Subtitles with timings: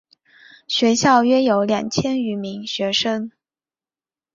[0.67, 3.31] 学校约有两千余名学生。